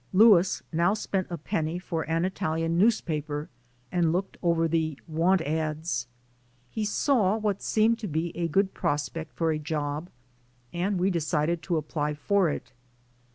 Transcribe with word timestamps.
Louis 0.13 0.63
now 0.73 0.95
spent 0.95 1.27
a 1.29 1.37
penny 1.37 1.77
for 1.77 2.09
an 2.09 2.25
Italian 2.25 2.75
newspaper 2.75 3.49
and 3.91 4.11
looked 4.11 4.35
over 4.41 4.67
the 4.67 4.99
"want 5.07 5.41
ads." 5.41 6.07
He 6.71 6.85
saw 6.85 7.37
what 7.37 7.61
seemed 7.61 7.99
to 7.99 8.07
be 8.07 8.35
a 8.35 8.47
good 8.47 8.73
prospect 8.73 9.31
for 9.33 9.51
a 9.51 9.59
job 9.59 10.09
and 10.73 10.97
we 10.99 11.11
decided 11.11 11.61
to 11.61 11.77
apply 11.77 12.15
for 12.15 12.49
it. 12.49 12.71